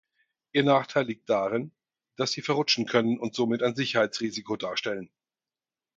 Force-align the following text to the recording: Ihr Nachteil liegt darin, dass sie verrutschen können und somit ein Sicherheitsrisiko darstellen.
Ihr 0.51 0.63
Nachteil 0.63 1.05
liegt 1.05 1.29
darin, 1.29 1.71
dass 2.15 2.31
sie 2.31 2.41
verrutschen 2.41 2.87
können 2.87 3.19
und 3.19 3.35
somit 3.35 3.61
ein 3.61 3.75
Sicherheitsrisiko 3.75 4.55
darstellen. 4.55 5.11